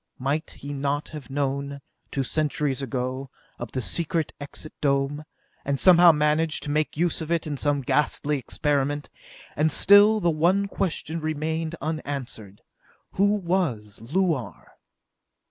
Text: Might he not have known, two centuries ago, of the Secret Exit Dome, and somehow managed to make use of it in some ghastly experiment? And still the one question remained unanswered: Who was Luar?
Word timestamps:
Might 0.17 0.49
he 0.49 0.73
not 0.73 1.09
have 1.09 1.29
known, 1.29 1.79
two 2.09 2.23
centuries 2.23 2.81
ago, 2.81 3.29
of 3.59 3.71
the 3.71 3.83
Secret 3.83 4.33
Exit 4.41 4.73
Dome, 4.81 5.23
and 5.63 5.79
somehow 5.79 6.11
managed 6.11 6.63
to 6.63 6.71
make 6.71 6.97
use 6.97 7.21
of 7.21 7.29
it 7.31 7.45
in 7.45 7.55
some 7.55 7.81
ghastly 7.83 8.39
experiment? 8.39 9.11
And 9.55 9.71
still 9.71 10.19
the 10.19 10.31
one 10.31 10.67
question 10.67 11.19
remained 11.19 11.75
unanswered: 11.81 12.63
Who 13.11 13.35
was 13.35 13.99
Luar? 14.01 14.69